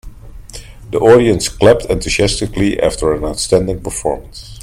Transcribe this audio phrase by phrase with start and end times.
[0.89, 4.59] The audience clapped enthusiastically after an outstanding performance.